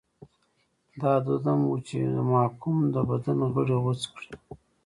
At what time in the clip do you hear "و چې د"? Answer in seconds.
1.69-2.17